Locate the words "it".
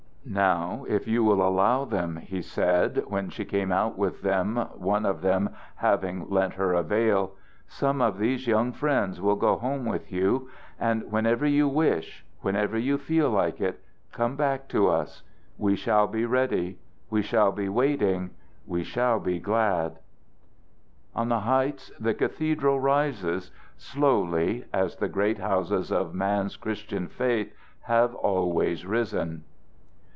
13.59-13.81